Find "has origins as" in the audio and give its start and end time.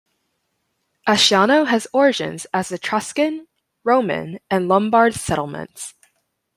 1.67-2.71